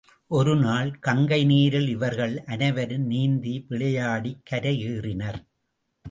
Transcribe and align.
ஒரு 0.31 0.53
நாள் 0.55 0.99
கங்கை 0.99 1.45
நீரில் 1.45 1.87
இவர்கள் 1.87 2.33
அனைவரும் 2.45 3.05
நீந்தி 3.05 3.65
விளையாடிக் 3.67 4.41
கரை 4.43 4.73
ஏறினர். 4.87 5.39